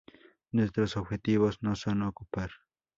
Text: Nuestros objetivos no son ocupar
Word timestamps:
Nuestros 0.51 0.97
objetivos 0.97 1.61
no 1.61 1.75
son 1.75 2.01
ocupar 2.01 2.49